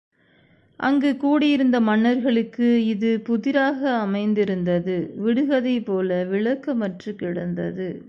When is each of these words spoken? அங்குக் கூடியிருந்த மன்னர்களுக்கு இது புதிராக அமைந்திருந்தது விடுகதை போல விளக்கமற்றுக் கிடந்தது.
அங்குக் 0.79 1.19
கூடியிருந்த 1.19 1.79
மன்னர்களுக்கு 1.79 2.85
இது 2.85 3.19
புதிராக 3.19 3.97
அமைந்திருந்தது 3.99 5.13
விடுகதை 5.15 5.81
போல 5.81 6.23
விளக்கமற்றுக் 6.25 7.15
கிடந்தது. 7.15 7.91